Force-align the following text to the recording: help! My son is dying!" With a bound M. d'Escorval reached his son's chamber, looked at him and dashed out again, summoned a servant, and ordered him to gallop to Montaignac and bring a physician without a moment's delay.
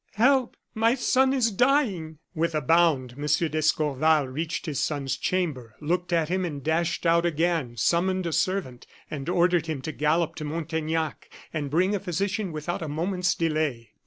help! 0.15 0.57
My 0.73 0.95
son 0.95 1.31
is 1.31 1.51
dying!" 1.51 2.17
With 2.33 2.55
a 2.55 2.61
bound 2.61 3.11
M. 3.19 3.49
d'Escorval 3.51 4.27
reached 4.29 4.65
his 4.65 4.79
son's 4.79 5.15
chamber, 5.15 5.75
looked 5.79 6.11
at 6.11 6.27
him 6.27 6.43
and 6.43 6.63
dashed 6.63 7.05
out 7.05 7.23
again, 7.23 7.77
summoned 7.77 8.25
a 8.25 8.33
servant, 8.33 8.87
and 9.11 9.29
ordered 9.29 9.67
him 9.67 9.79
to 9.83 9.91
gallop 9.91 10.33
to 10.37 10.43
Montaignac 10.43 11.29
and 11.53 11.69
bring 11.69 11.93
a 11.93 11.99
physician 11.99 12.51
without 12.51 12.81
a 12.81 12.87
moment's 12.89 13.35
delay. 13.35 13.91